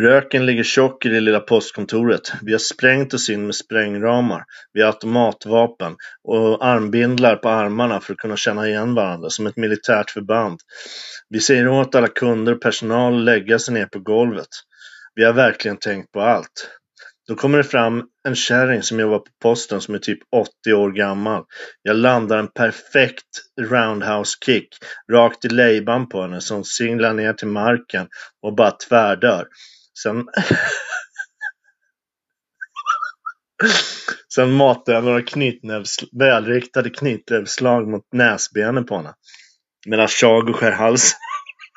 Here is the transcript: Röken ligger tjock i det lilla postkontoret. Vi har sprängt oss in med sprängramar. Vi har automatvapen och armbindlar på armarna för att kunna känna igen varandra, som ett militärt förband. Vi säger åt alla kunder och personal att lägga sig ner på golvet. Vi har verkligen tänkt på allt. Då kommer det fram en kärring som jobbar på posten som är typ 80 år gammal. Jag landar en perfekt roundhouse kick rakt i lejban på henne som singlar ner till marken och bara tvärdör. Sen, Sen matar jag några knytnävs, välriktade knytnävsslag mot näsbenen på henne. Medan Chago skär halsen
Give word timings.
Röken 0.00 0.46
ligger 0.46 0.62
tjock 0.62 1.06
i 1.06 1.08
det 1.08 1.20
lilla 1.20 1.40
postkontoret. 1.40 2.32
Vi 2.42 2.52
har 2.52 2.58
sprängt 2.58 3.14
oss 3.14 3.30
in 3.30 3.46
med 3.46 3.54
sprängramar. 3.54 4.44
Vi 4.72 4.80
har 4.80 4.88
automatvapen 4.88 5.96
och 6.22 6.66
armbindlar 6.66 7.36
på 7.36 7.48
armarna 7.48 8.00
för 8.00 8.12
att 8.12 8.18
kunna 8.18 8.36
känna 8.36 8.68
igen 8.68 8.94
varandra, 8.94 9.30
som 9.30 9.46
ett 9.46 9.56
militärt 9.56 10.10
förband. 10.10 10.58
Vi 11.28 11.40
säger 11.40 11.68
åt 11.68 11.94
alla 11.94 12.08
kunder 12.08 12.54
och 12.54 12.62
personal 12.62 13.14
att 13.14 13.24
lägga 13.24 13.58
sig 13.58 13.74
ner 13.74 13.86
på 13.86 13.98
golvet. 13.98 14.48
Vi 15.14 15.24
har 15.24 15.32
verkligen 15.32 15.76
tänkt 15.76 16.12
på 16.12 16.20
allt. 16.20 16.68
Då 17.28 17.34
kommer 17.34 17.58
det 17.58 17.64
fram 17.64 18.04
en 18.28 18.34
kärring 18.34 18.82
som 18.82 19.00
jobbar 19.00 19.18
på 19.18 19.30
posten 19.42 19.80
som 19.80 19.94
är 19.94 19.98
typ 19.98 20.18
80 20.64 20.74
år 20.74 20.92
gammal. 20.92 21.44
Jag 21.82 21.96
landar 21.96 22.38
en 22.38 22.48
perfekt 22.48 23.42
roundhouse 23.60 24.38
kick 24.44 24.68
rakt 25.12 25.44
i 25.44 25.48
lejban 25.48 26.08
på 26.08 26.22
henne 26.22 26.40
som 26.40 26.64
singlar 26.64 27.12
ner 27.12 27.32
till 27.32 27.48
marken 27.48 28.06
och 28.42 28.54
bara 28.54 28.70
tvärdör. 28.70 29.46
Sen, 29.98 30.24
Sen 34.34 34.52
matar 34.52 34.92
jag 34.92 35.04
några 35.04 35.22
knytnävs, 35.22 35.96
välriktade 36.18 36.90
knytnävsslag 36.90 37.88
mot 37.88 38.12
näsbenen 38.12 38.86
på 38.86 38.96
henne. 38.96 39.14
Medan 39.86 40.08
Chago 40.08 40.52
skär 40.52 40.72
halsen 40.72 41.18